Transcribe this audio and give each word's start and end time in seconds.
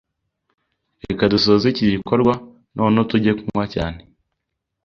Reka 1.03 1.23
dusoze 1.33 1.65
iki 1.71 1.85
gikorwa 1.93 2.33
noneho 2.75 3.05
tujye 3.11 3.31
kunywa 3.39 3.65
cyane 3.73 3.99